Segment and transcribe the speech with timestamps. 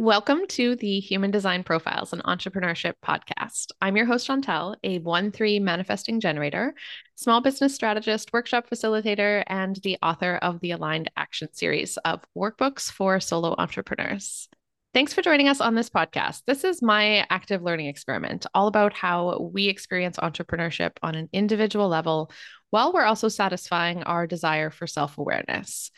[0.00, 3.66] Welcome to the Human Design Profiles and Entrepreneurship podcast.
[3.82, 6.72] I'm your host, Chantel, a 1 3 manifesting generator,
[7.16, 12.90] small business strategist, workshop facilitator, and the author of the Aligned Action series of workbooks
[12.90, 14.48] for solo entrepreneurs.
[14.94, 16.44] Thanks for joining us on this podcast.
[16.46, 21.88] This is my active learning experiment, all about how we experience entrepreneurship on an individual
[21.88, 22.30] level
[22.70, 25.90] while we're also satisfying our desire for self awareness.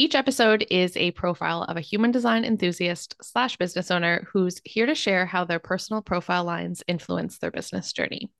[0.00, 4.86] Each episode is a profile of a human design enthusiast slash business owner who's here
[4.86, 8.30] to share how their personal profile lines influence their business journey.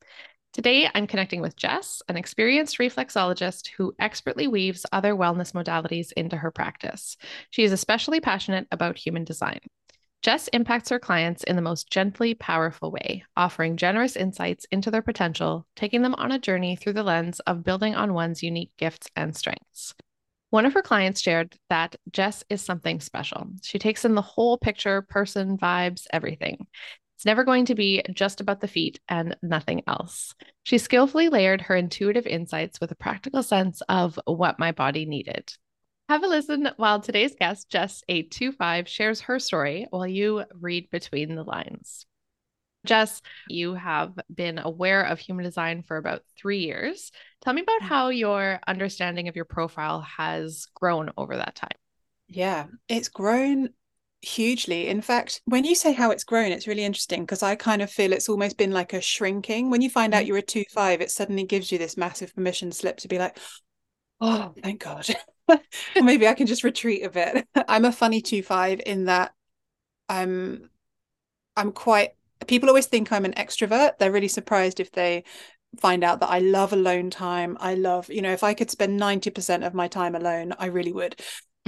[0.54, 6.38] Today, I'm connecting with Jess, an experienced reflexologist who expertly weaves other wellness modalities into
[6.38, 7.18] her practice.
[7.50, 9.60] She is especially passionate about human design.
[10.22, 15.02] Jess impacts her clients in the most gently powerful way, offering generous insights into their
[15.02, 19.08] potential, taking them on a journey through the lens of building on one's unique gifts
[19.14, 19.94] and strengths.
[20.50, 23.46] One of her clients shared that Jess is something special.
[23.62, 26.66] She takes in the whole picture, person, vibes, everything.
[27.16, 30.34] It's never going to be just about the feet and nothing else.
[30.64, 35.52] She skillfully layered her intuitive insights with a practical sense of what my body needed.
[36.08, 41.36] Have a listen while today's guest, Jess 825, shares her story while you read between
[41.36, 42.06] the lines.
[42.86, 47.12] Jess, you have been aware of human design for about three years.
[47.42, 51.70] Tell me about how your understanding of your profile has grown over that time.
[52.28, 53.70] Yeah, it's grown
[54.22, 54.88] hugely.
[54.88, 57.90] In fact, when you say how it's grown, it's really interesting because I kind of
[57.90, 59.70] feel it's almost been like a shrinking.
[59.70, 60.28] When you find out mm-hmm.
[60.28, 63.38] you're a two five, it suddenly gives you this massive permission slip to be like,
[64.20, 65.06] oh, thank God.
[66.02, 67.46] maybe I can just retreat a bit.
[67.68, 69.32] I'm a funny two five in that
[70.08, 70.70] I'm
[71.56, 72.10] I'm quite
[72.50, 73.98] people always think I'm an extrovert.
[73.98, 75.22] They're really surprised if they
[75.78, 77.56] find out that I love alone time.
[77.60, 80.92] I love, you know, if I could spend 90% of my time alone, I really
[80.92, 81.14] would.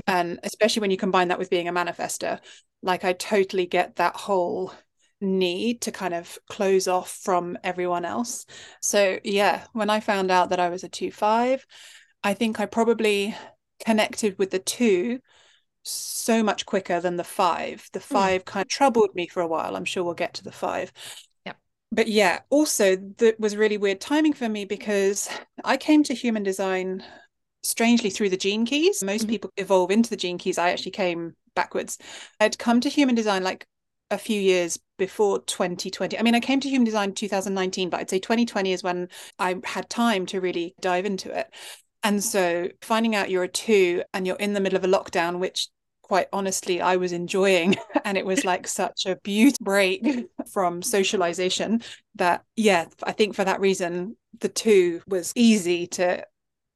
[0.08, 2.40] And especially when you combine that with being a manifester,
[2.82, 4.72] like I totally get that whole
[5.20, 8.44] need to kind of close off from everyone else.
[8.80, 11.64] So, yeah, when I found out that I was a 2 5,
[12.24, 13.36] I think I probably
[13.86, 15.20] connected with the two
[15.82, 17.88] so much quicker than the five.
[17.92, 18.14] The hmm.
[18.14, 18.46] five mm.
[18.46, 19.76] kind of troubled me for a while.
[19.76, 20.92] I'm sure we'll get to the five.
[21.44, 21.54] Yeah.
[21.90, 25.28] But yeah, also that was really weird timing for me because
[25.64, 27.02] I came to human design
[27.62, 29.02] strangely through the gene keys.
[29.02, 29.30] Most mm-hmm.
[29.30, 30.58] people evolve into the gene keys.
[30.58, 31.98] I actually came backwards.
[32.40, 33.66] I'd come to human design like
[34.10, 36.18] a few years before 2020.
[36.18, 39.56] I mean, I came to human design 2019, but I'd say 2020 is when I
[39.64, 41.48] had time to really dive into it.
[42.02, 45.38] And so finding out you're a two and you're in the middle of a lockdown,
[45.38, 45.68] which
[46.02, 51.82] quite honestly I was enjoying, and it was like such a beautiful break from socialization
[52.16, 56.26] that, yeah, I think for that reason, the two was easy to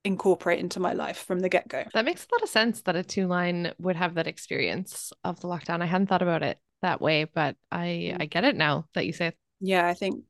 [0.04, 1.84] incorporate into my life from the get go.
[1.92, 5.40] That makes a lot of sense that a two line would have that experience of
[5.40, 5.82] the lockdown.
[5.82, 8.22] I hadn't thought about it that way, but I mm.
[8.22, 9.36] I get it now that you say it.
[9.60, 10.22] Yeah, I think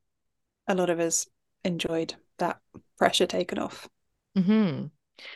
[0.67, 1.27] a lot of us
[1.63, 2.59] enjoyed that
[2.97, 3.87] pressure taken off.
[4.37, 4.85] Mm-hmm.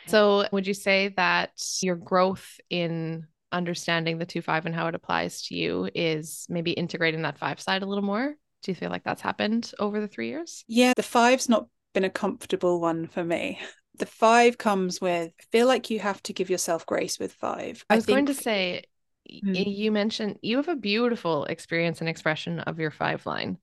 [0.06, 4.94] So, would you say that your growth in understanding the two five and how it
[4.94, 8.34] applies to you is maybe integrating that five side a little more?
[8.62, 10.64] Do you feel like that's happened over the three years?
[10.68, 13.60] Yeah, the five's not been a comfortable one for me.
[13.98, 17.84] The five comes with, I feel like you have to give yourself grace with five.
[17.90, 18.16] I was think...
[18.16, 18.84] going to say,
[19.28, 19.52] hmm.
[19.54, 23.58] you mentioned you have a beautiful experience and expression of your five line.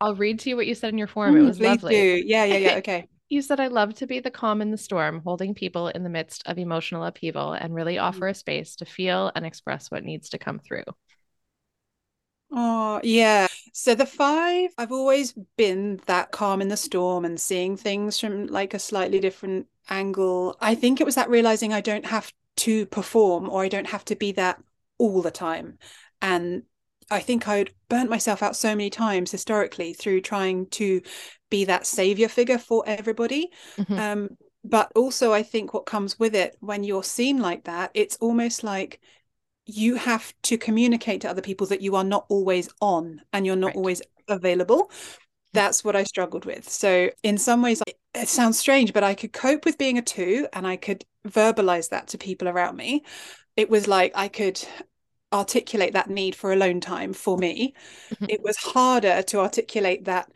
[0.00, 1.34] I'll read to you what you said in your form.
[1.34, 1.94] Mm, it was lovely.
[1.94, 2.22] Do.
[2.26, 2.74] Yeah, yeah, yeah.
[2.78, 3.08] Okay.
[3.28, 6.08] You said, I love to be the calm in the storm, holding people in the
[6.08, 8.02] midst of emotional upheaval and really mm.
[8.02, 10.84] offer a space to feel and express what needs to come through.
[12.50, 13.46] Oh, yeah.
[13.74, 18.46] So the five, I've always been that calm in the storm and seeing things from
[18.46, 20.56] like a slightly different angle.
[20.60, 24.04] I think it was that realizing I don't have to perform or I don't have
[24.06, 24.62] to be that
[24.96, 25.78] all the time.
[26.22, 26.62] And
[27.10, 31.00] I think I'd burnt myself out so many times historically through trying to
[31.50, 33.50] be that savior figure for everybody.
[33.78, 33.98] Mm-hmm.
[33.98, 34.28] Um,
[34.64, 38.64] but also, I think what comes with it when you're seen like that, it's almost
[38.64, 39.00] like
[39.64, 43.56] you have to communicate to other people that you are not always on and you're
[43.56, 43.76] not right.
[43.76, 44.90] always available.
[45.52, 46.68] That's what I struggled with.
[46.68, 47.82] So, in some ways,
[48.14, 51.90] it sounds strange, but I could cope with being a two and I could verbalize
[51.90, 53.04] that to people around me.
[53.56, 54.62] It was like I could
[55.32, 57.74] articulate that need for alone time for me.
[58.14, 58.26] Mm-hmm.
[58.28, 60.30] It was harder to articulate that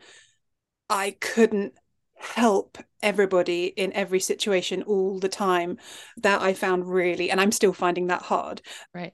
[0.89, 1.73] I couldn't
[2.15, 5.77] help everybody in every situation all the time.
[6.17, 8.61] That I found really, and I'm still finding that hard.
[8.93, 9.13] Right.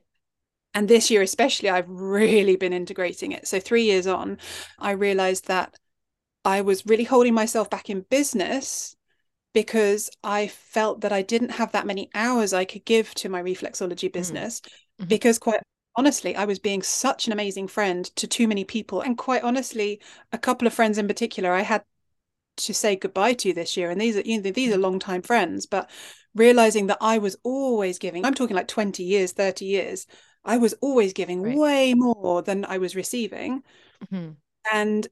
[0.73, 3.47] And this year, especially, I've really been integrating it.
[3.47, 4.37] So, three years on,
[4.77, 5.75] I realized that
[6.45, 8.95] I was really holding myself back in business
[9.53, 13.41] because I felt that I didn't have that many hours I could give to my
[13.41, 14.59] reflexology mm.
[14.99, 15.07] Mm-hmm.
[15.07, 15.61] because quite
[15.95, 19.01] honestly, I was being such an amazing friend to too many people.
[19.01, 19.99] And quite honestly,
[20.31, 21.83] a couple of friends in particular, I had
[22.57, 23.89] to say goodbye to this year.
[23.89, 24.81] And these are, you know, these are mm.
[24.81, 25.89] long time friends, but
[26.35, 30.07] realizing that I was always giving, I'm talking like 20 years, 30 years,
[30.45, 31.57] I was always giving right.
[31.57, 33.63] way more than I was receiving.
[34.05, 34.31] Mm-hmm.
[34.73, 35.07] And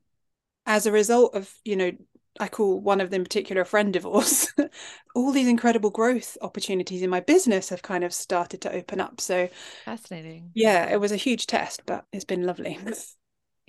[0.65, 1.91] as a result of, you know,
[2.39, 4.53] I call one of them particular a friend divorce,
[5.15, 9.19] all these incredible growth opportunities in my business have kind of started to open up.
[9.21, 9.49] So
[9.85, 10.51] fascinating.
[10.53, 12.77] Yeah, it was a huge test, but it's been lovely.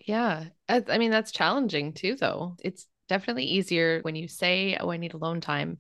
[0.06, 0.44] Yeah.
[0.68, 2.56] I, mean, that's challenging too, though.
[2.60, 5.78] It's definitely easier when you say, Oh, I need alone time.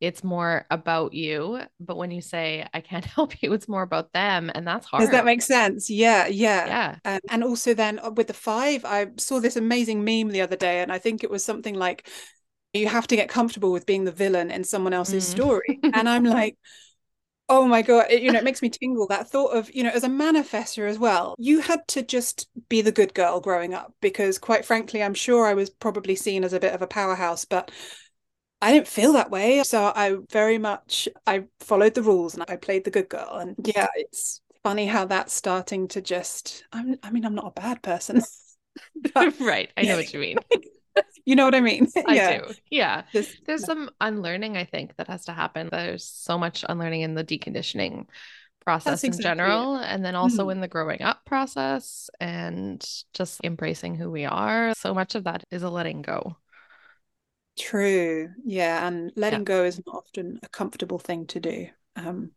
[0.00, 1.60] It's more about you.
[1.78, 4.50] But when you say, I can't help you, it's more about them.
[4.54, 5.02] And that's hard.
[5.02, 5.90] Does that make sense?
[5.90, 6.26] Yeah.
[6.26, 6.66] Yeah.
[6.66, 7.14] Yeah.
[7.14, 10.56] Um, and also, then uh, with the five, I saw this amazing meme the other
[10.56, 12.08] day, and I think it was something like,
[12.72, 15.30] you have to get comfortable with being the villain in someone else's mm.
[15.30, 15.80] story.
[15.82, 16.56] and I'm like,
[17.50, 19.90] oh my god it, you know it makes me tingle that thought of you know
[19.90, 23.92] as a manifester as well you had to just be the good girl growing up
[24.00, 27.44] because quite frankly i'm sure i was probably seen as a bit of a powerhouse
[27.44, 27.72] but
[28.62, 29.62] I didn't feel that way.
[29.62, 33.36] So I very much I followed the rules and I played the good girl.
[33.36, 37.60] And yeah, it's funny how that's starting to just I'm, I mean, I'm not a
[37.60, 38.22] bad person.
[39.14, 39.70] but, right.
[39.76, 40.38] I know what you mean.
[41.24, 41.88] you know what I mean?
[42.06, 42.38] I yeah.
[42.38, 42.54] do.
[42.70, 43.02] Yeah.
[43.12, 45.68] Just, There's some unlearning, I think, that has to happen.
[45.70, 48.06] There's so much unlearning in the deconditioning
[48.60, 49.84] process in general, it.
[49.84, 50.52] and then also mm.
[50.52, 52.84] in the growing up process and
[53.14, 54.74] just embracing who we are.
[54.76, 56.36] So much of that is a letting go.
[57.60, 58.30] True.
[58.44, 58.86] Yeah.
[58.86, 59.44] And letting yeah.
[59.44, 61.68] go is not often a comfortable thing to do.
[61.96, 62.30] Um,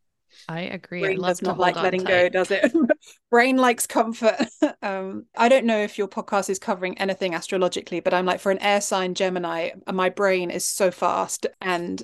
[0.47, 1.01] I agree.
[1.01, 2.73] Brain does not like letting go, does it?
[3.29, 4.47] brain likes comfort.
[4.81, 8.51] um, I don't know if your podcast is covering anything astrologically, but I'm like for
[8.51, 12.01] an air sign Gemini, and my brain is so fast, and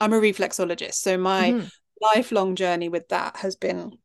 [0.00, 1.66] I'm a reflexologist, so my mm-hmm.
[2.00, 3.98] lifelong journey with that has been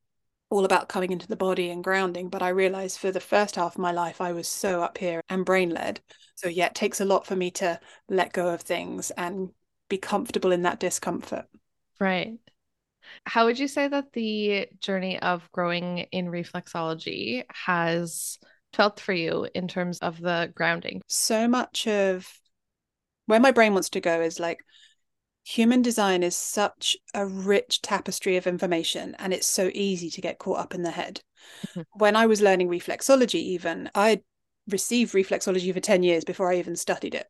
[0.56, 2.30] all about coming into the body and grounding.
[2.30, 5.22] But I realized for the first half of my life, I was so up here
[5.28, 6.00] and brain led.
[6.36, 9.50] So yeah, it takes a lot for me to let go of things and
[9.90, 11.46] be comfortable in that discomfort.
[12.00, 12.38] Right.
[13.26, 18.40] How would you say that the journey of growing in reflexology has
[18.72, 21.02] felt for you in terms of the grounding?
[21.08, 22.28] So much of
[23.26, 24.60] where my brain wants to go is like
[25.46, 30.40] human design is such a rich tapestry of information and it's so easy to get
[30.40, 31.22] caught up in the head.
[31.68, 31.82] Mm-hmm.
[31.94, 34.22] When I was learning reflexology, even I
[34.68, 37.28] received reflexology for 10 years before I even studied it.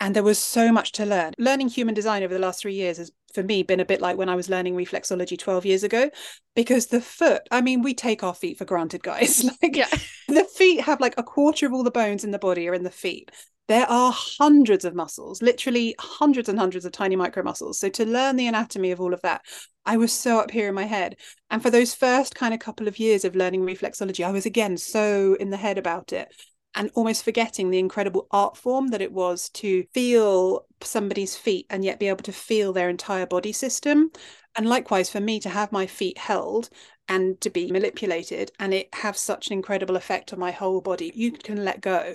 [0.00, 1.32] And there was so much to learn.
[1.38, 4.16] Learning human design over the last three years has, for me, been a bit like
[4.16, 6.10] when I was learning reflexology 12 years ago,
[6.56, 9.44] because the foot, I mean, we take our feet for granted, guys.
[9.62, 9.88] like, yeah.
[10.26, 12.82] the feet have like a quarter of all the bones in the body are in
[12.82, 13.30] the feet.
[13.66, 17.78] There are hundreds of muscles, literally hundreds and hundreds of tiny micro muscles.
[17.78, 19.42] So to learn the anatomy of all of that,
[19.86, 21.16] I was so up here in my head.
[21.50, 24.76] And for those first kind of couple of years of learning reflexology, I was again
[24.76, 26.28] so in the head about it
[26.74, 31.84] and almost forgetting the incredible art form that it was to feel somebody's feet and
[31.84, 34.10] yet be able to feel their entire body system.
[34.56, 36.68] And likewise, for me to have my feet held
[37.08, 41.12] and to be manipulated and it have such an incredible effect on my whole body,
[41.14, 42.14] you can let go.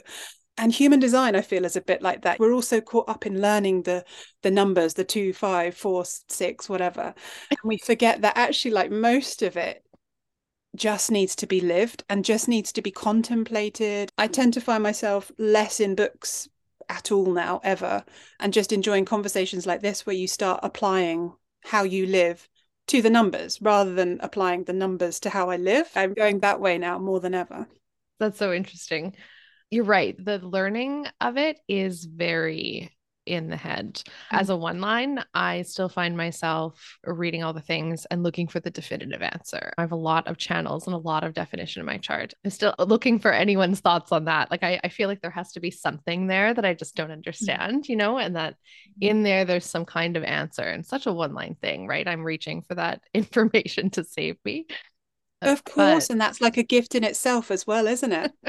[0.59, 2.37] And human design, I feel, is a bit like that.
[2.37, 4.03] We're also caught up in learning the
[4.41, 7.15] the numbers, the two, five, four, six, whatever.
[7.49, 9.85] And we forget that actually, like most of it
[10.75, 14.11] just needs to be lived and just needs to be contemplated.
[14.17, 16.49] I tend to find myself less in books
[16.89, 18.03] at all now, ever,
[18.41, 22.49] and just enjoying conversations like this where you start applying how you live
[22.87, 25.89] to the numbers rather than applying the numbers to how I live.
[25.95, 27.65] I'm going that way now more than ever.
[28.19, 29.15] That's so interesting.
[29.71, 30.15] You're right.
[30.23, 32.91] The learning of it is very
[33.29, 33.93] in the head.
[33.93, 34.35] Mm-hmm.
[34.35, 38.59] As a one line, I still find myself reading all the things and looking for
[38.59, 39.71] the definitive answer.
[39.77, 42.33] I have a lot of channels and a lot of definition in my chart.
[42.43, 44.49] I'm still looking for anyone's thoughts on that.
[44.51, 47.07] Like, I, I feel like there has to be something there that I just don't
[47.07, 47.13] mm-hmm.
[47.13, 49.09] understand, you know, and that mm-hmm.
[49.09, 52.07] in there, there's some kind of answer and such a one line thing, right?
[52.07, 54.65] I'm reaching for that information to save me.
[55.41, 56.07] Of course.
[56.07, 56.13] But...
[56.13, 58.31] And that's like a gift in itself as well, isn't it?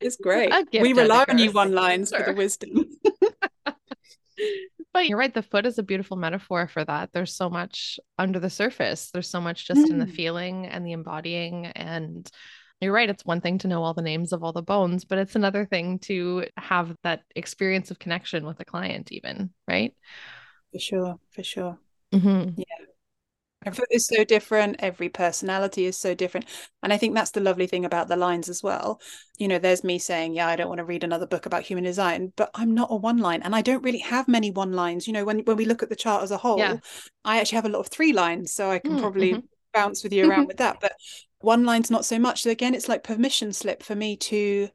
[0.00, 0.52] It's great.
[0.72, 2.84] We rely on you one lines for the wisdom.
[4.92, 5.32] but you're right.
[5.32, 7.10] The foot is a beautiful metaphor for that.
[7.12, 9.10] There's so much under the surface.
[9.10, 9.90] There's so much just mm.
[9.90, 10.14] in the mm.
[10.14, 11.66] feeling and the embodying.
[11.66, 12.30] And
[12.80, 13.08] you're right.
[13.08, 15.64] It's one thing to know all the names of all the bones, but it's another
[15.64, 19.94] thing to have that experience of connection with a client, even, right?
[20.72, 21.20] For sure.
[21.30, 21.78] For sure.
[22.12, 22.50] Mm-hmm.
[22.58, 22.86] Yeah
[23.90, 26.46] is so different every personality is so different
[26.82, 29.00] and i think that's the lovely thing about the lines as well
[29.38, 31.84] you know there's me saying yeah i don't want to read another book about human
[31.84, 35.06] design but i'm not a one line and i don't really have many one lines
[35.06, 36.76] you know when when we look at the chart as a whole yeah.
[37.24, 39.46] i actually have a lot of three lines so i can mm, probably mm-hmm.
[39.74, 40.92] bounce with you around with that but
[41.40, 42.42] One line's not so much.
[42.42, 44.68] So again, it's like permission slip for me to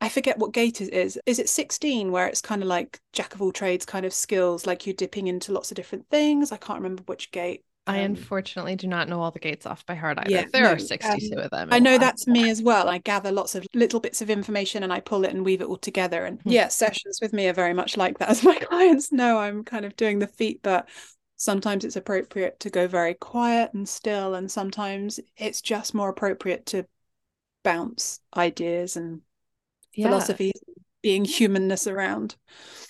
[0.00, 1.18] I forget what gate it is.
[1.26, 4.64] Is it 16 where it's kind of like jack of all trades kind of skills,
[4.64, 6.52] like you're dipping into lots of different things?
[6.52, 7.64] I can't remember which gate.
[7.88, 10.44] I Um, unfortunately do not know all the gates off by heart either.
[10.44, 11.70] yeah, there no, are 62 um, of them.
[11.70, 11.98] I know Wow.
[11.98, 12.88] that's me as well.
[12.88, 15.66] I gather lots of little bits of information and I pull it and weave it
[15.68, 16.24] all together.
[16.24, 16.52] And Hmm.
[16.52, 18.28] yeah, sessions with me are very much like that.
[18.30, 20.88] As my clients know, I'm kind of doing the feet, but
[21.36, 24.34] sometimes it's appropriate to go very quiet and still.
[24.34, 26.86] And sometimes it's just more appropriate to
[27.64, 29.22] bounce ideas and
[29.92, 30.28] Yeah.
[30.28, 30.52] philosophies,
[31.08, 32.36] being humanness around.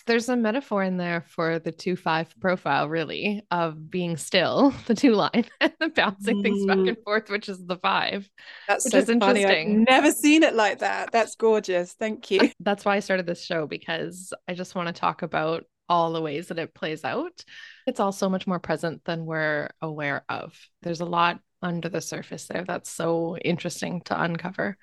[0.06, 4.94] There's a metaphor in there for the 2 5 profile, really, of being still, the
[4.94, 6.88] two line, and the bouncing things back Mm.
[6.88, 8.28] and forth, which is the five.
[8.66, 9.44] That's Which so is funny.
[9.44, 9.84] I've interesting.
[9.84, 11.12] never seen it like that.
[11.12, 11.92] That's gorgeous.
[11.92, 12.40] Thank you.
[12.60, 16.22] That's why I started this show because I just want to talk about all the
[16.22, 17.44] ways that it plays out.
[17.86, 20.58] It's all so much more present than we're aware of.
[20.82, 24.76] There's a lot under the surface there that's so interesting to uncover.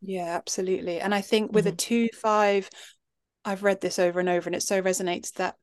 [0.00, 1.00] Yeah, absolutely.
[1.00, 2.70] And I think with a two five,
[3.44, 5.56] I've read this over and over, and it so resonates that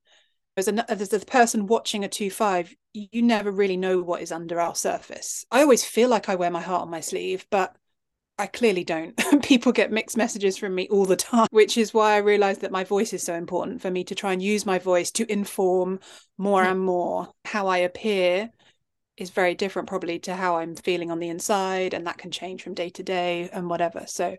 [0.58, 4.32] as a as a person watching a two five, you never really know what is
[4.32, 5.46] under our surface.
[5.52, 7.76] I always feel like I wear my heart on my sleeve, but
[8.40, 9.16] I clearly don't.
[9.44, 12.72] People get mixed messages from me all the time, which is why I realized that
[12.72, 16.00] my voice is so important for me to try and use my voice to inform
[16.38, 16.72] more Mm.
[16.72, 18.52] and more how I appear
[19.18, 22.64] is very different probably to how I'm feeling on the inside and that can change
[22.64, 24.06] from day to day and whatever.
[24.08, 24.38] So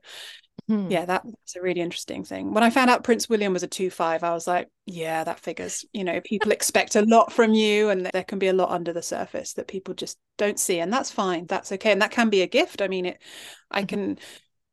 [0.69, 0.89] Hmm.
[0.89, 2.55] yeah, that- that's a really interesting thing.
[2.55, 5.85] When I found out Prince William was a 2-5, I was like, yeah, that figures.
[5.93, 8.93] You know, people expect a lot from you and there can be a lot under
[8.93, 11.47] the surface that people just don't see and that's fine.
[11.47, 11.93] That's okay.
[11.93, 12.81] And that can be a gift.
[12.81, 13.23] I mean, it
[13.71, 13.89] I Mhm.
[13.89, 14.19] can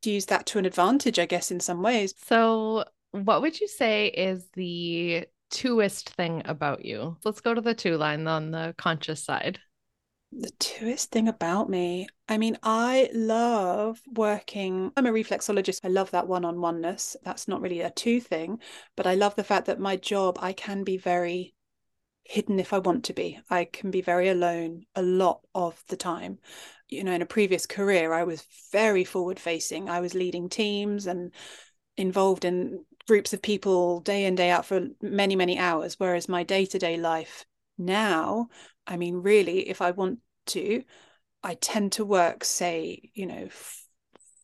[0.03, 2.13] use that to an advantage, I guess in some ways.
[2.27, 7.17] So, what would you say is the twoist thing about you?
[7.23, 9.59] Let's go to the two line on the conscious side.
[10.37, 14.91] The truest thing about me, I mean, I love working.
[14.97, 15.79] I'm a reflexologist.
[15.85, 17.15] I love that one on oneness.
[17.23, 18.59] That's not really a two thing,
[18.97, 21.55] but I love the fact that my job, I can be very
[22.25, 23.39] hidden if I want to be.
[23.49, 26.39] I can be very alone a lot of the time.
[26.89, 29.89] You know, in a previous career, I was very forward facing.
[29.89, 31.31] I was leading teams and
[31.95, 35.97] involved in groups of people day in, day out for many, many hours.
[35.97, 37.45] Whereas my day to day life
[37.77, 38.49] now,
[38.85, 40.83] I mean, really, if I want to,
[41.43, 43.49] I tend to work, say, you know,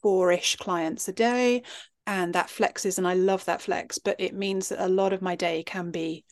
[0.02, 1.64] four ish clients a day.
[2.08, 5.22] And that flexes, and I love that flex, but it means that a lot of
[5.22, 6.26] my day can be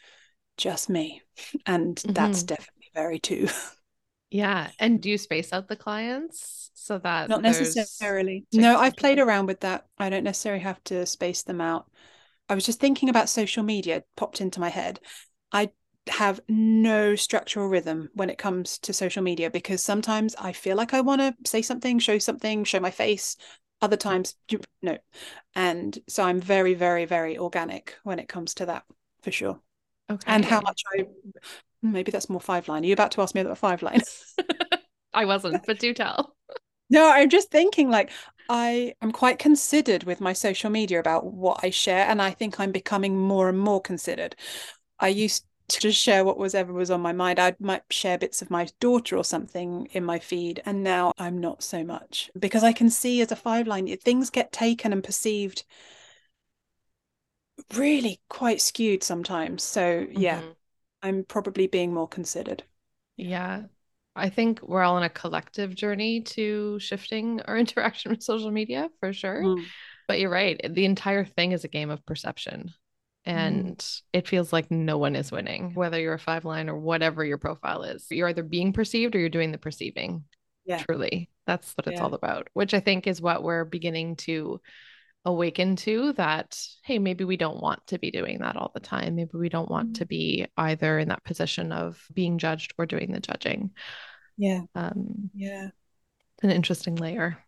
[0.57, 1.23] just me.
[1.65, 2.45] And that's Mhm.
[2.45, 3.47] definitely very two.
[4.31, 4.71] Yeah.
[4.79, 8.45] And do you space out the clients so that Not necessarily.
[8.51, 9.87] No, I've played around with that.
[9.97, 11.89] I don't necessarily have to space them out.
[12.49, 14.99] I was just thinking about social media, popped into my head.
[15.51, 15.71] I
[16.09, 20.93] have no structural rhythm when it comes to social media because sometimes I feel like
[20.93, 23.35] I want to say something, show something, show my face.
[23.81, 24.35] Other times,
[24.81, 24.97] no.
[25.55, 28.83] And so I'm very, very, very organic when it comes to that,
[29.21, 29.59] for sure.
[30.11, 30.23] Okay.
[30.27, 31.05] And how much I,
[31.81, 32.83] maybe that's more five line.
[32.83, 34.01] Are you about to ask me about five line?
[35.13, 36.35] I wasn't, but do tell.
[36.89, 38.11] No, I'm just thinking like
[38.49, 42.59] I am quite considered with my social media about what I share, and I think
[42.59, 44.35] I'm becoming more and more considered.
[44.99, 47.39] I used to just share what was ever was on my mind.
[47.39, 51.39] I might share bits of my daughter or something in my feed, and now I'm
[51.39, 55.03] not so much because I can see as a five line things get taken and
[55.03, 55.63] perceived
[57.73, 59.63] really quite skewed sometimes.
[59.63, 60.55] So yeah, Mhm.
[61.01, 62.63] I'm probably being more considered.
[63.17, 63.63] Yeah.
[64.15, 68.89] I think we're all on a collective journey to shifting our interaction with social media
[68.99, 69.43] for sure.
[69.43, 69.65] Mm.
[70.07, 70.59] But you're right.
[70.67, 72.73] The entire thing is a game of perception.
[73.25, 77.23] And it feels like no one is winning, whether you're a five line or whatever
[77.23, 78.07] your profile is.
[78.09, 80.23] You're either being perceived or you're doing the perceiving.
[80.65, 80.81] Yeah.
[80.83, 81.29] Truly.
[81.45, 82.05] That's what it's Yeah.
[82.05, 84.61] all about, which I think is what we're beginning to
[85.25, 89.15] awaken to that, hey, maybe we don't want to be doing that all the time.
[89.15, 93.11] Maybe we don't want to be either in that position of being judged or doing
[93.11, 93.71] the judging.
[94.37, 95.69] Yeah, Um, yeah,
[96.41, 97.43] an interesting layer.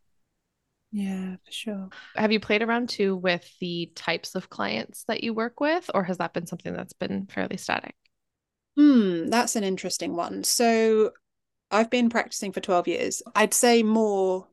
[0.91, 1.89] Yeah, for sure.
[2.15, 6.03] Have you played around too with the types of clients that you work with, or
[6.03, 7.95] has that been something that's been fairly static?
[8.75, 10.43] Hmm, that's an interesting one.
[10.43, 11.12] So
[11.71, 13.21] I've been practicing for 12 years.
[13.36, 14.48] I'd say more,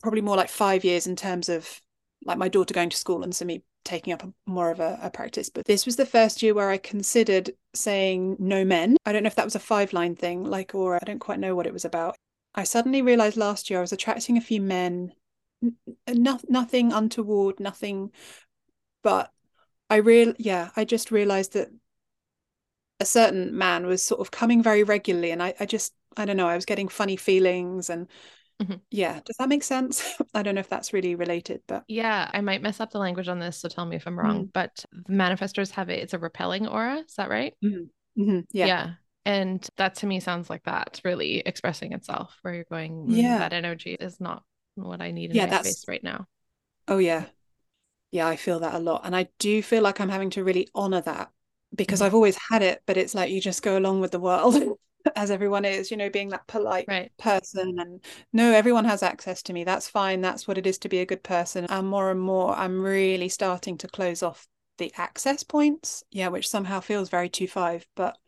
[0.00, 1.80] probably more like five years in terms of
[2.24, 4.98] like my daughter going to school and so me taking up a, more of a,
[5.02, 5.50] a practice.
[5.50, 8.96] But this was the first year where I considered saying no men.
[9.04, 11.40] I don't know if that was a five line thing, like, or I don't quite
[11.40, 12.16] know what it was about.
[12.54, 15.12] I suddenly realized last year I was attracting a few men,
[16.08, 18.10] no, nothing untoward, nothing,
[19.02, 19.30] but
[19.88, 21.68] I real yeah, I just realized that
[23.00, 26.36] a certain man was sort of coming very regularly and I, I just I don't
[26.36, 28.06] know, I was getting funny feelings and
[28.62, 28.74] mm-hmm.
[28.90, 30.16] yeah, does that make sense?
[30.34, 33.28] I don't know if that's really related, but yeah, I might mess up the language
[33.28, 34.42] on this, so tell me if I'm wrong.
[34.42, 34.50] Mm-hmm.
[34.52, 37.54] But manifestors have it, it's a repelling aura, is that right?
[37.64, 38.22] Mm-hmm.
[38.22, 38.40] mm-hmm.
[38.52, 38.66] Yeah.
[38.66, 38.90] Yeah.
[39.24, 43.38] And that to me sounds like that really expressing itself, where you're going, mm, yeah,
[43.38, 44.42] that energy is not
[44.74, 45.68] what I need in yeah, my that's...
[45.68, 46.26] space right now.
[46.88, 47.26] Oh yeah.
[48.10, 49.02] Yeah, I feel that a lot.
[49.04, 51.30] And I do feel like I'm having to really honor that
[51.74, 52.06] because mm-hmm.
[52.06, 54.56] I've always had it, but it's like you just go along with the world
[55.16, 57.10] as everyone is, you know, being that polite right.
[57.18, 57.78] person.
[57.78, 59.64] And no, everyone has access to me.
[59.64, 60.20] That's fine.
[60.20, 61.64] That's what it is to be a good person.
[61.68, 64.46] And more and more, I'm really starting to close off
[64.78, 66.04] the access points.
[66.10, 68.18] Yeah, which somehow feels very two five, but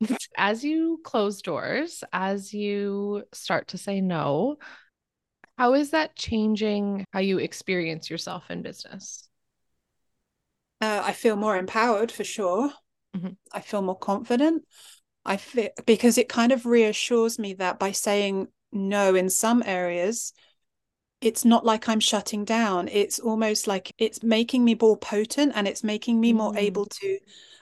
[0.36, 4.56] as you close doors, as you start to say no,
[5.58, 9.28] how is that changing how you experience yourself in business?
[10.80, 12.70] Uh, I feel more empowered for sure.
[13.16, 13.30] Mm-hmm.
[13.52, 14.64] I feel more confident.
[15.24, 20.32] I feel because it kind of reassures me that by saying no in some areas,
[21.20, 22.88] it's not like I'm shutting down.
[22.88, 26.36] It's almost like it's making me more potent and it's making me mm.
[26.36, 27.18] more able to.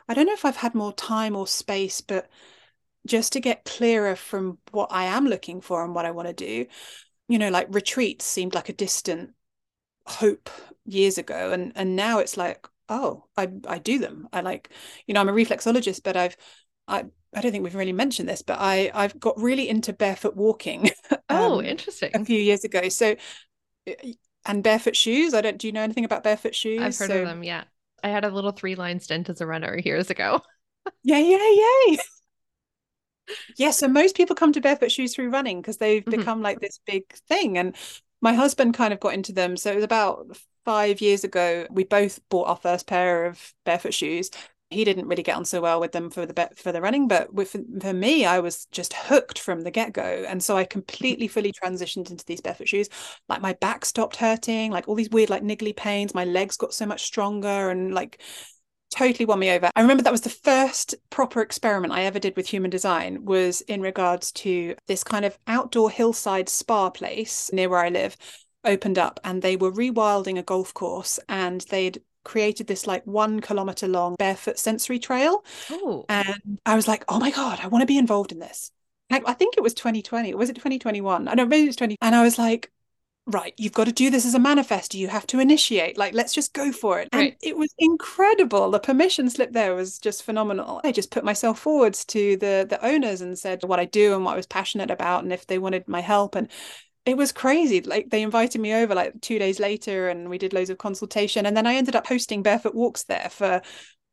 [0.09, 2.29] I don't know if I've had more time or space, but
[3.07, 6.35] just to get clearer from what I am looking for and what I want to
[6.35, 6.67] do.
[7.29, 9.31] You know, like retreats seemed like a distant
[10.07, 10.51] hope
[10.85, 11.53] years ago.
[11.53, 14.71] And and now it's like, oh i i do them i like
[15.07, 16.37] you know i'm a reflexologist but i've
[16.87, 17.05] i
[17.37, 20.91] i don't think we've really mentioned this but i i've got really into barefoot walking
[21.29, 22.11] oh um, interesting.
[22.15, 22.89] a few years ago.
[22.89, 23.17] So
[24.47, 26.81] and barefoot shoes i don't do you know anything about barefoot shoes?
[26.81, 27.65] i've heard so, of them yeah.
[28.05, 30.43] I had a little three line stint as a runner years ago.
[31.03, 31.39] Yeah yeah
[31.89, 31.97] yeah
[33.57, 36.19] yeah so most people come to barefoot shoes through running because they've mm-hmm.
[36.19, 37.57] become like this big thing.
[37.57, 37.75] And
[38.21, 39.57] my husband kind of got into them.
[39.57, 40.37] So it was about
[40.67, 44.31] five years ago, we both bought our first pair of barefoot shoes.
[44.71, 47.33] He didn't really get on so well with them for the for the running, but
[47.33, 51.29] with for me, I was just hooked from the get go, and so I completely
[51.29, 52.89] fully transitioned into these barefoot shoes.
[53.29, 56.15] Like my back stopped hurting, like all these weird like niggly pains.
[56.15, 58.21] My legs got so much stronger, and like
[58.95, 59.71] totally won me over.
[59.75, 63.61] I remember that was the first proper experiment I ever did with human design was
[63.63, 68.17] in regards to this kind of outdoor hillside spa place near where I live
[68.65, 73.41] opened up and they were rewilding a golf course and they'd created this like one
[73.41, 75.45] kilometer long barefoot sensory trail.
[75.71, 76.05] Ooh.
[76.09, 78.71] And I was like, oh my God, I want to be involved in this.
[79.11, 80.33] I think it was 2020.
[80.33, 81.29] Or was it 2021?
[81.29, 81.97] I know maybe it was 20.
[82.03, 82.73] And I was like,
[83.27, 84.95] right, you've got to do this as a manifester.
[84.95, 85.97] You have to initiate.
[85.97, 87.09] Like, let's just go for it.
[87.13, 87.33] Right.
[87.33, 88.71] And it was incredible.
[88.71, 90.81] The permission slip there was just phenomenal.
[90.85, 94.25] I just put myself forwards to the the owners and said what I do and
[94.25, 96.35] what I was passionate about and if they wanted my help.
[96.35, 96.49] And
[97.07, 97.81] it was crazy.
[97.83, 101.47] Like they invited me over like two days later and we did loads of consultation.
[101.47, 103.61] And then I ended up hosting barefoot walks there for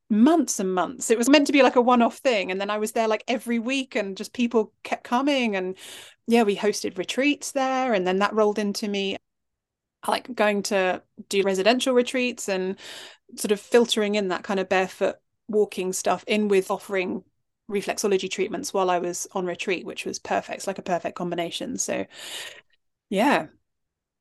[0.09, 1.09] months and months.
[1.09, 2.51] It was meant to be like a one-off thing.
[2.51, 5.55] And then I was there like every week and just people kept coming.
[5.55, 5.77] And
[6.27, 7.93] yeah, we hosted retreats there.
[7.93, 9.17] And then that rolled into me
[10.07, 12.77] like going to do residential retreats and
[13.37, 15.15] sort of filtering in that kind of barefoot
[15.47, 17.23] walking stuff in with offering
[17.69, 20.57] reflexology treatments while I was on retreat, which was perfect.
[20.57, 21.77] It's like a perfect combination.
[21.77, 22.05] So
[23.11, 23.47] yeah.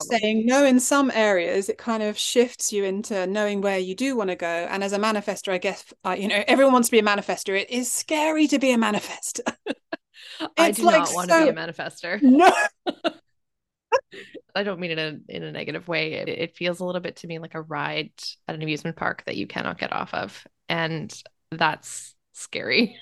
[0.03, 4.17] Saying no in some areas, it kind of shifts you into knowing where you do
[4.17, 4.47] want to go.
[4.47, 7.59] And as a manifester, I guess, uh, you know, everyone wants to be a manifester.
[7.59, 9.55] It is scary to be a manifester.
[10.59, 11.39] I do like not want so...
[11.39, 12.21] to be a manifester.
[12.23, 12.53] No.
[14.55, 16.15] I don't mean it in a, in a negative way.
[16.15, 18.13] It, it feels a little bit to me like a ride
[18.49, 20.45] at an amusement park that you cannot get off of.
[20.69, 21.13] And
[21.53, 22.97] that's scary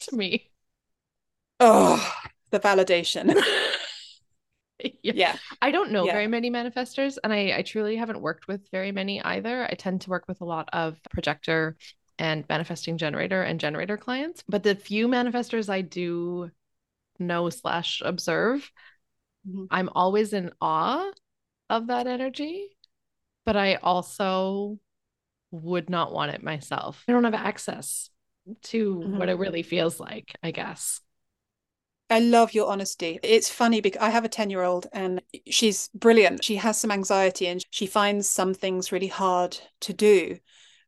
[0.00, 0.50] to me.
[1.58, 2.14] Oh,
[2.50, 3.34] the validation.
[5.02, 5.12] yeah.
[5.14, 5.36] yeah.
[5.60, 6.12] I don't know yeah.
[6.12, 9.64] very many manifestors, and I, I truly haven't worked with very many either.
[9.64, 11.76] I tend to work with a lot of projector
[12.18, 14.44] and manifesting generator and generator clients.
[14.48, 16.50] But the few manifestors I do
[17.18, 18.70] know slash observe,
[19.48, 19.64] mm-hmm.
[19.70, 21.10] I'm always in awe
[21.68, 22.68] of that energy.
[23.46, 24.78] But I also
[25.50, 27.02] would not want it myself.
[27.08, 28.10] I don't have access
[28.64, 29.18] to mm-hmm.
[29.18, 31.00] what it really feels like, I guess.
[32.10, 33.20] I love your honesty.
[33.22, 36.44] It's funny because I have a 10 year old and she's brilliant.
[36.44, 40.38] She has some anxiety and she finds some things really hard to do.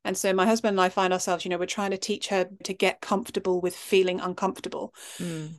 [0.04, 2.48] And so my husband and I find ourselves, you know, we're trying to teach her
[2.64, 4.92] to get comfortable with feeling uncomfortable.
[5.18, 5.52] Mm.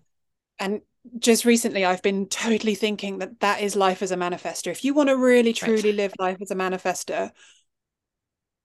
[0.59, 0.81] And
[1.17, 4.69] just recently, I've been totally thinking that that is life as a manifester.
[4.69, 5.95] If you want to really truly right.
[5.95, 7.31] live life as a manifester,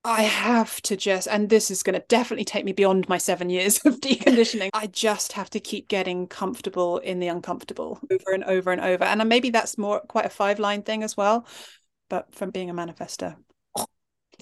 [0.04, 3.50] I have to just, and this is going to definitely take me beyond my seven
[3.50, 4.70] years of deconditioning.
[4.72, 9.04] I just have to keep getting comfortable in the uncomfortable over and over and over.
[9.04, 11.46] And maybe that's more quite a five line thing as well,
[12.08, 13.36] but from being a manifester.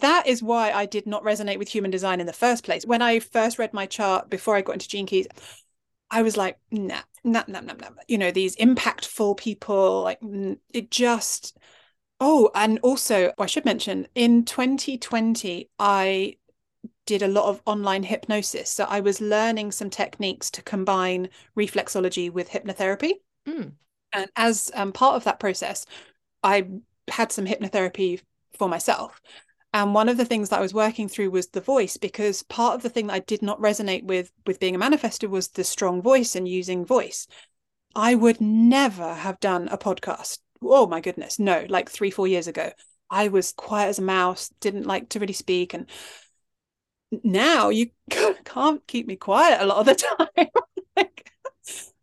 [0.01, 2.85] That is why I did not resonate with human design in the first place.
[2.85, 5.27] When I first read my chart before I got into Gene Keys,
[6.11, 7.89] I was like, nah, nah, nah, nah, nah.
[8.07, 10.21] You know, these impactful people, like
[10.73, 11.57] it just.
[12.19, 16.37] Oh, and also, I should mention in 2020, I
[17.05, 18.71] did a lot of online hypnosis.
[18.71, 23.13] So I was learning some techniques to combine reflexology with hypnotherapy.
[23.47, 23.73] Mm.
[24.13, 25.87] And as um, part of that process,
[26.43, 26.67] I
[27.09, 28.21] had some hypnotherapy
[28.59, 29.21] for myself.
[29.73, 32.75] And one of the things that I was working through was the voice, because part
[32.75, 35.65] of the thing that I did not resonate with with being a manifester was the
[35.65, 37.27] strong voice and using voice.
[37.95, 40.39] I would never have done a podcast.
[40.73, 42.73] Oh my goodness, no, like three, four years ago.
[43.11, 45.75] I was quiet as a mouse, didn't like to really speak.
[45.75, 45.87] And
[47.25, 47.91] now you
[48.45, 49.95] can't keep me quiet a lot of the
[50.37, 50.49] time.
[50.97, 51.33] like,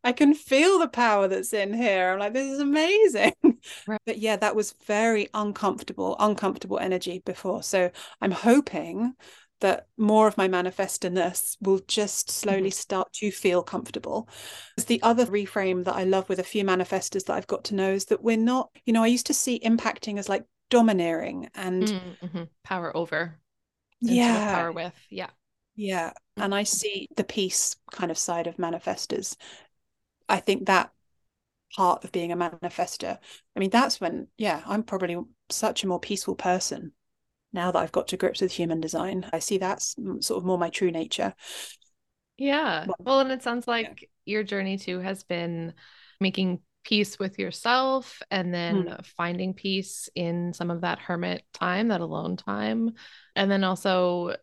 [0.04, 2.12] I can feel the power that's in here.
[2.14, 3.34] I'm like, this is amazing.
[3.86, 4.00] Right.
[4.06, 7.64] But yeah, that was very uncomfortable, uncomfortable energy before.
[7.64, 9.14] So I'm hoping
[9.64, 12.70] that more of my manifestness will just slowly mm-hmm.
[12.70, 14.30] start to feel comfortable.
[14.78, 17.76] It's the other reframe that I love with a few manifestors that I've got to
[17.76, 21.50] know is that we're not, you know, I used to see impacting as like domineering
[21.56, 22.44] and mm-hmm.
[22.64, 23.40] power over.
[24.00, 24.54] Yeah.
[24.54, 24.94] Power with.
[25.10, 25.30] Yeah.
[25.76, 26.14] Yeah.
[26.38, 29.36] And I see the peace kind of side of manifestors
[30.30, 30.92] I think that
[31.76, 33.18] part of being a manifester,
[33.56, 35.18] I mean, that's when, yeah, I'm probably
[35.50, 36.94] such a more peaceful person
[37.54, 39.30] now that I've got to grips with human design.
[39.32, 41.34] I see that's sort of more my true nature.
[42.38, 42.88] Yeah.
[43.00, 44.08] Well, and it sounds like yeah.
[44.26, 45.74] your journey too has been
[46.20, 49.06] making peace with yourself and then mm.
[49.06, 52.92] finding peace in some of that hermit time, that alone time,
[53.36, 54.36] and then also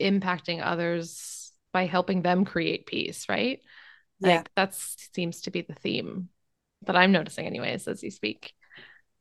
[0.00, 3.60] impacting others by helping them create peace, right?
[4.20, 4.36] Yeah.
[4.36, 6.28] Like that seems to be the theme
[6.82, 8.52] that I'm noticing, anyways, as you speak.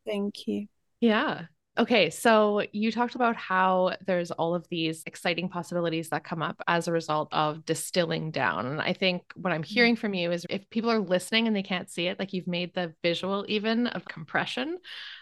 [0.05, 0.67] Thank you.
[0.99, 1.45] Yeah.
[1.77, 6.61] Okay, so you talked about how there's all of these exciting possibilities that come up
[6.67, 8.65] as a result of distilling down.
[8.65, 9.73] And I think what I'm mm-hmm.
[9.73, 12.47] hearing from you is if people are listening and they can't see it, like you've
[12.47, 14.79] made the visual even of compression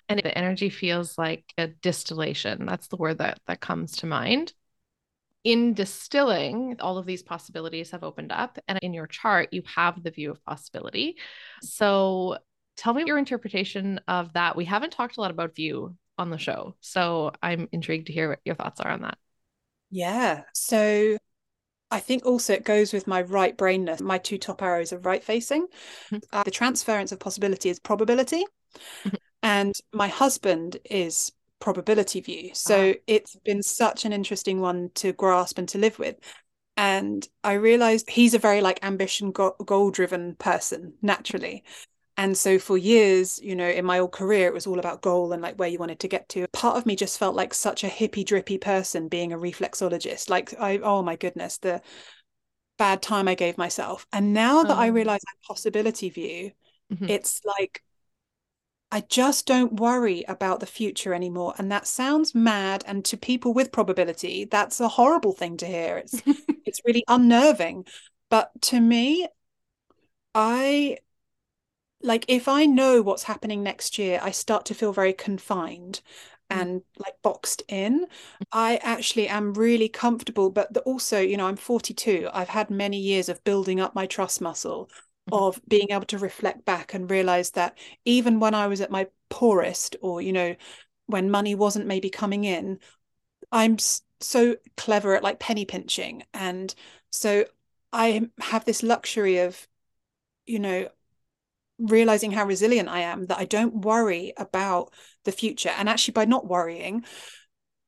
[0.09, 2.65] and the energy feels like a distillation.
[2.65, 4.51] That's the word that that comes to mind
[5.43, 8.57] in distilling, all of these possibilities have opened up.
[8.67, 11.17] And in your chart, you have the view of possibility.
[11.62, 12.38] So
[12.75, 14.55] tell me your interpretation of that.
[14.55, 16.75] We haven't talked a lot about view on the show.
[16.82, 19.17] So I'm intrigued to hear what your thoughts are on that.
[19.89, 20.43] Yeah.
[20.53, 21.17] So
[21.91, 24.01] I think also it goes with my right brainness.
[24.01, 25.67] My two top arrows are right facing.
[26.12, 26.17] Mm-hmm.
[26.32, 28.45] Uh, the transference of possibility is probability.
[29.05, 29.15] Mm-hmm.
[29.41, 32.51] And my husband is probability view.
[32.53, 32.99] So uh-huh.
[33.08, 36.17] it's been such an interesting one to grasp and to live with.
[36.77, 41.63] And I realized he's a very like ambition goal driven person naturally.
[42.19, 45.32] And so for years, you know, in my old career, it was all about goal
[45.32, 46.49] and like where you wanted to get to.
[46.49, 50.29] Part of me just felt like such a hippy drippy person being a reflexologist.
[50.29, 51.82] Like I, oh my goodness, the
[52.77, 54.05] bad time I gave myself.
[54.12, 54.91] And now that I oh.
[54.91, 56.51] realize that possibility view,
[56.91, 57.05] mm-hmm.
[57.10, 57.84] it's like
[58.91, 61.53] I just don't worry about the future anymore.
[61.58, 62.84] And that sounds mad.
[62.86, 65.95] And to people with probability, that's a horrible thing to hear.
[65.99, 66.21] It's
[66.65, 67.86] it's really unnerving.
[68.29, 69.25] But to me,
[70.36, 70.97] I
[72.01, 76.01] like if I know what's happening next year, I start to feel very confined
[76.51, 76.59] mm.
[76.59, 78.07] and like boxed in.
[78.51, 82.29] I actually am really comfortable, but also, you know, I'm 42.
[82.33, 84.89] I've had many years of building up my trust muscle
[85.31, 89.07] of being able to reflect back and realize that even when I was at my
[89.29, 90.55] poorest, or, you know,
[91.05, 92.79] when money wasn't maybe coming in,
[93.51, 93.77] I'm
[94.21, 96.23] so clever at like penny pinching.
[96.33, 96.73] And
[97.12, 97.45] so
[97.93, 99.67] I have this luxury of,
[100.45, 100.89] you know,
[101.79, 104.93] realizing how resilient I am that I don't worry about
[105.25, 105.69] the future.
[105.69, 107.05] And actually, by not worrying,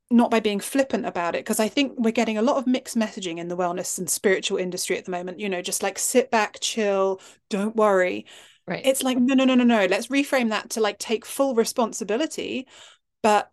[0.10, 2.98] not by being flippant about it because i think we're getting a lot of mixed
[2.98, 6.30] messaging in the wellness and spiritual industry at the moment you know just like sit
[6.30, 8.26] back chill don't worry
[8.68, 11.56] right it's like no no no no no let's reframe that to like take full
[11.56, 12.68] responsibility
[13.24, 13.52] but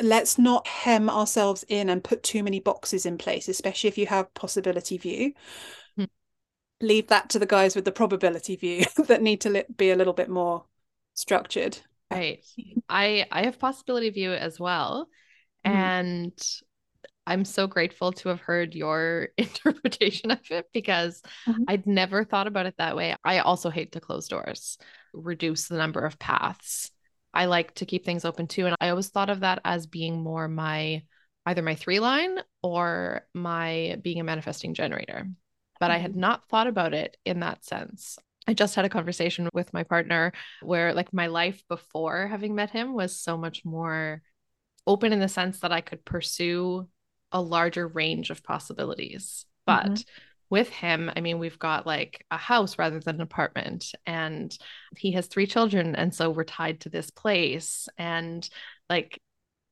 [0.00, 4.06] let's not hem ourselves in and put too many boxes in place especially if you
[4.06, 5.32] have possibility view.
[6.80, 9.96] Leave that to the guys with the probability view that need to li- be a
[9.96, 10.64] little bit more
[11.14, 11.78] structured
[12.10, 12.44] right
[12.88, 15.08] i i have possibility view as well
[15.66, 15.76] Mm-hmm.
[15.76, 16.52] And
[17.26, 21.64] I'm so grateful to have heard your interpretation of it because mm-hmm.
[21.68, 23.14] I'd never thought about it that way.
[23.24, 24.78] I also hate to close doors,
[25.12, 26.90] reduce the number of paths.
[27.34, 28.66] I like to keep things open too.
[28.66, 31.02] And I always thought of that as being more my
[31.46, 35.26] either my three line or my being a manifesting generator.
[35.80, 35.94] But mm-hmm.
[35.94, 36.20] I had mm-hmm.
[36.20, 38.18] not thought about it in that sense.
[38.46, 42.70] I just had a conversation with my partner where, like, my life before having met
[42.70, 44.22] him was so much more
[44.86, 46.88] open in the sense that I could pursue
[47.30, 49.44] a larger range of possibilities.
[49.66, 50.22] But mm-hmm.
[50.48, 54.56] with him, I mean, we've got like a house rather than an apartment, and
[54.96, 55.94] he has three children.
[55.94, 57.86] And so we're tied to this place.
[57.98, 58.48] And
[58.88, 59.20] like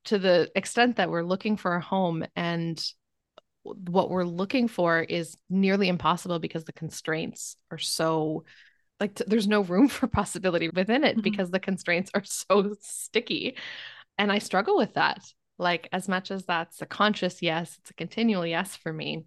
[0.04, 2.78] to the extent that we're looking for a home and
[3.88, 8.44] what we're looking for is nearly impossible because the constraints are so
[9.00, 11.22] like t- there's no room for possibility within it mm-hmm.
[11.22, 13.56] because the constraints are so sticky
[14.18, 15.20] and i struggle with that
[15.58, 19.24] like as much as that's a conscious yes it's a continual yes for me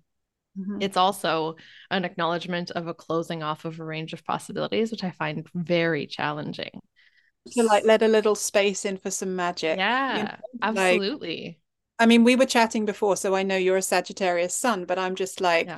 [0.58, 0.82] mm-hmm.
[0.82, 1.56] it's also
[1.90, 6.06] an acknowledgement of a closing off of a range of possibilities which i find very
[6.06, 6.82] challenging
[7.52, 10.36] to like let a little space in for some magic yeah you know?
[10.62, 11.58] absolutely like,
[12.00, 15.16] I mean, we were chatting before, so I know you're a Sagittarius sun, but I'm
[15.16, 15.78] just like, yeah.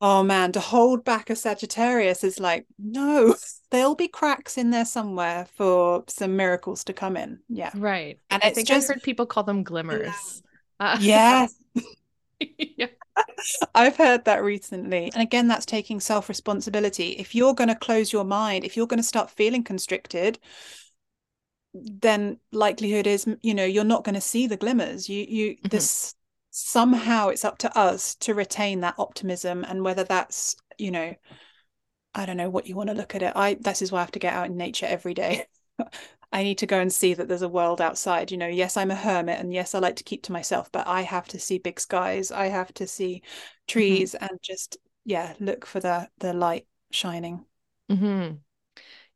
[0.00, 3.36] oh man, to hold back a Sagittarius is like, no,
[3.70, 7.38] there'll be cracks in there somewhere for some miracles to come in.
[7.48, 7.70] Yeah.
[7.74, 8.18] Right.
[8.30, 10.42] And I think just, I've heard people call them glimmers.
[10.80, 10.94] Yeah.
[10.94, 11.54] Uh, yes.
[12.58, 12.86] yeah.
[13.74, 15.10] I've heard that recently.
[15.12, 17.10] And again, that's taking self responsibility.
[17.10, 20.38] If you're going to close your mind, if you're going to start feeling constricted,
[21.74, 25.68] then likelihood is you know you're not going to see the glimmers you you mm-hmm.
[25.68, 26.14] this
[26.50, 31.14] somehow it's up to us to retain that optimism and whether that's you know
[32.14, 34.02] i don't know what you want to look at it i this is why i
[34.02, 35.46] have to get out in nature every day
[36.32, 38.90] i need to go and see that there's a world outside you know yes i'm
[38.90, 41.58] a hermit and yes i like to keep to myself but i have to see
[41.58, 43.64] big skies i have to see mm-hmm.
[43.68, 44.24] trees mm-hmm.
[44.28, 47.44] and just yeah look for the the light shining
[47.88, 48.34] mm-hmm.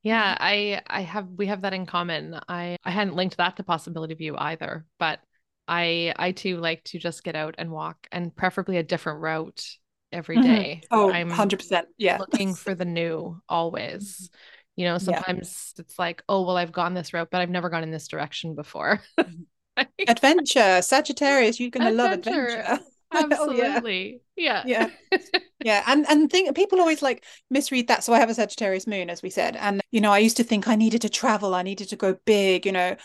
[0.04, 2.38] Yeah, I I have we have that in common.
[2.46, 5.18] I I hadn't linked that to possibility view either, but
[5.66, 9.64] I I too like to just get out and walk and preferably a different route
[10.12, 10.82] every day.
[10.84, 10.94] Mm-hmm.
[10.94, 11.10] Mm-hmm.
[11.10, 11.84] Oh, I'm 100%.
[11.98, 12.18] Yeah.
[12.18, 14.30] looking for the new always.
[14.76, 15.82] You know, sometimes yeah.
[15.82, 18.54] it's like, oh, well, I've gone this route, but I've never gone in this direction
[18.54, 19.00] before.
[19.18, 19.82] Mm-hmm.
[20.06, 22.78] adventure, Sagittarius, you're going to love adventure.
[23.14, 24.20] Absolutely.
[24.36, 24.62] yeah.
[24.66, 24.90] Yeah.
[25.10, 25.18] Yeah.
[25.64, 25.84] yeah.
[25.86, 28.04] And and think people always like misread that.
[28.04, 29.56] So I have a Sagittarius moon, as we said.
[29.56, 32.16] And you know, I used to think I needed to travel, I needed to go
[32.24, 32.96] big, you know.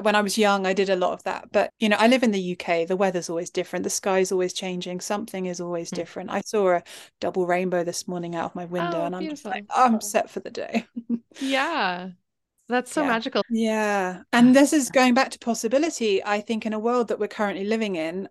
[0.00, 1.50] When I was young, I did a lot of that.
[1.50, 2.86] But you know, I live in the UK.
[2.86, 3.82] The weather's always different.
[3.82, 5.00] The sky's always changing.
[5.00, 5.96] Something is always mm.
[5.96, 6.30] different.
[6.30, 6.82] I saw a
[7.20, 9.50] double rainbow this morning out of my window, oh, and I'm beautiful.
[9.50, 10.86] just like, oh, I'm set for the day.
[11.40, 12.10] yeah.
[12.68, 13.08] That's so yeah.
[13.08, 13.42] magical.
[13.50, 14.22] Yeah.
[14.32, 16.22] And this is going back to possibility.
[16.24, 18.28] I think in a world that we're currently living in,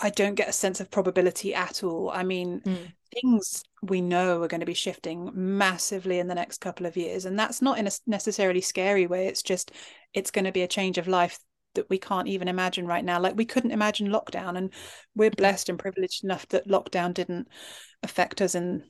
[0.00, 2.10] I don't get a sense of probability at all.
[2.10, 2.92] I mean, mm.
[3.12, 7.24] things we know are going to be shifting massively in the next couple of years.
[7.24, 9.28] And that's not in a necessarily scary way.
[9.28, 9.70] It's just,
[10.12, 11.38] it's going to be a change of life
[11.74, 13.20] that we can't even imagine right now.
[13.20, 14.56] Like we couldn't imagine lockdown.
[14.56, 14.72] And
[15.14, 17.48] we're blessed and privileged enough that lockdown didn't
[18.02, 18.84] affect us in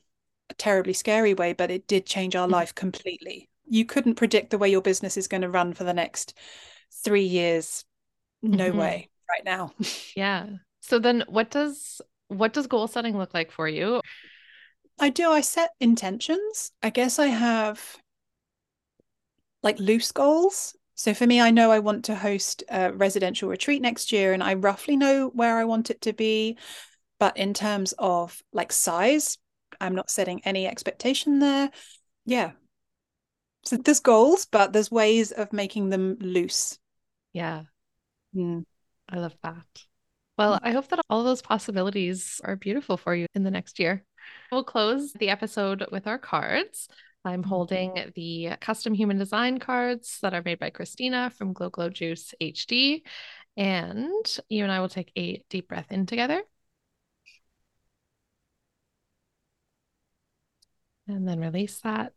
[0.48, 2.52] a terribly scary way, but it did change our mm.
[2.52, 3.50] life completely.
[3.66, 6.34] You couldn't predict the way your business is going to run for the next
[7.04, 7.84] three years.
[8.42, 8.78] No mm-hmm.
[8.78, 9.72] way right now.
[10.16, 10.46] yeah.
[10.86, 14.02] So then what does what does goal setting look like for you?
[15.00, 15.30] I do.
[15.30, 16.72] I set intentions.
[16.82, 17.96] I guess I have
[19.62, 20.76] like loose goals.
[20.94, 24.42] So for me, I know I want to host a residential retreat next year and
[24.42, 26.58] I roughly know where I want it to be.
[27.18, 29.38] But in terms of like size,
[29.80, 31.70] I'm not setting any expectation there.
[32.26, 32.52] Yeah.
[33.64, 36.78] So there's goals, but there's ways of making them loose.
[37.32, 37.62] Yeah.
[38.36, 38.64] Mm.
[39.08, 39.64] I love that.
[40.36, 44.04] Well, I hope that all those possibilities are beautiful for you in the next year.
[44.50, 46.88] We'll close the episode with our cards.
[47.24, 47.48] I'm mm-hmm.
[47.48, 52.34] holding the custom human design cards that are made by Christina from Glow Glow Juice
[52.40, 53.02] HD.
[53.56, 56.42] And you and I will take a deep breath in together.
[61.06, 62.12] And then release that.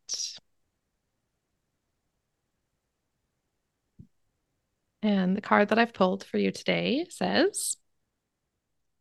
[5.04, 7.78] And the card that I've pulled for you today says,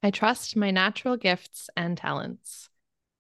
[0.07, 2.69] I trust my natural gifts and talents.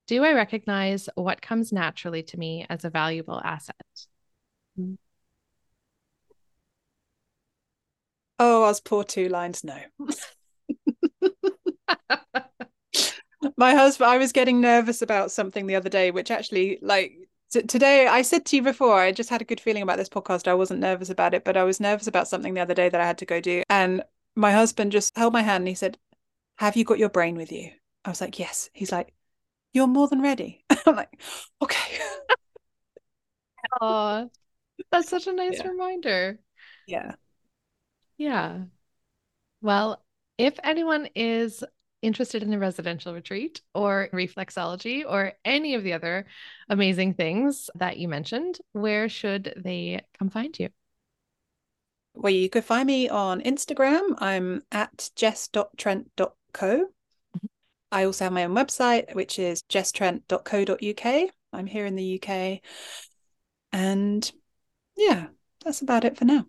[0.06, 3.74] Do I recognize what comes naturally to me as a valuable asset?
[8.38, 9.64] Oh, I was poor two lines.
[9.64, 9.76] No.
[13.56, 17.62] my husband, I was getting nervous about something the other day, which actually, like, t-
[17.62, 20.46] today I said to you before, I just had a good feeling about this podcast.
[20.46, 23.00] I wasn't nervous about it, but I was nervous about something the other day that
[23.00, 23.64] I had to go do.
[23.68, 24.04] And
[24.36, 25.98] my husband just held my hand and he said,
[26.56, 27.70] have you got your brain with you?
[28.04, 28.70] I was like, Yes.
[28.72, 29.12] He's like,
[29.72, 30.64] You're more than ready.
[30.86, 31.20] I'm like,
[31.62, 31.98] Okay.
[33.80, 34.30] oh,
[34.90, 35.68] that's such a nice yeah.
[35.68, 36.38] reminder.
[36.86, 37.14] Yeah.
[38.18, 38.64] Yeah.
[39.60, 40.02] Well,
[40.38, 41.64] if anyone is
[42.02, 46.26] interested in a residential retreat or reflexology or any of the other
[46.68, 50.68] amazing things that you mentioned, where should they come find you?
[52.14, 54.14] Well, you could find me on Instagram.
[54.18, 56.32] I'm at jess.trent.co.
[56.58, 57.46] Mm-hmm.
[57.92, 61.30] I also have my own website, which is jesstrent.co.uk.
[61.52, 62.60] I'm here in the UK.
[63.72, 64.30] And
[64.96, 65.28] yeah,
[65.64, 66.46] that's about it for now.